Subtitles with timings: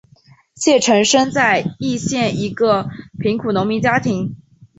[0.55, 4.35] 谢臣生在易县一个贫苦农民家庭。